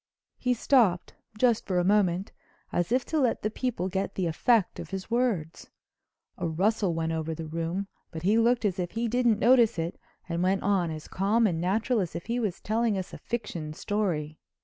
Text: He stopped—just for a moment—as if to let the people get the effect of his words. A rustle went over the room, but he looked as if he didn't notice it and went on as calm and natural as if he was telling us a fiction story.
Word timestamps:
He 0.39 0.55
stopped—just 0.55 1.67
for 1.67 1.77
a 1.77 1.83
moment—as 1.83 2.91
if 2.91 3.05
to 3.05 3.19
let 3.19 3.43
the 3.43 3.51
people 3.51 3.87
get 3.87 4.15
the 4.15 4.25
effect 4.25 4.79
of 4.79 4.89
his 4.89 5.11
words. 5.11 5.69
A 6.39 6.47
rustle 6.47 6.95
went 6.95 7.11
over 7.11 7.35
the 7.35 7.45
room, 7.45 7.87
but 8.09 8.23
he 8.23 8.39
looked 8.39 8.65
as 8.65 8.79
if 8.79 8.89
he 8.93 9.07
didn't 9.07 9.37
notice 9.37 9.77
it 9.77 9.99
and 10.27 10.41
went 10.41 10.63
on 10.63 10.89
as 10.89 11.07
calm 11.07 11.45
and 11.45 11.61
natural 11.61 11.99
as 11.99 12.15
if 12.15 12.25
he 12.25 12.39
was 12.39 12.59
telling 12.59 12.97
us 12.97 13.13
a 13.13 13.19
fiction 13.19 13.73
story. 13.73 14.39